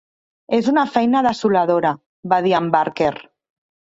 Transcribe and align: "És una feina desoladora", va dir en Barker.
"És 0.59 0.69
una 0.71 0.85
feina 0.93 1.21
desoladora", 1.27 1.91
va 2.33 2.39
dir 2.47 2.57
en 2.61 2.71
Barker. 2.77 3.13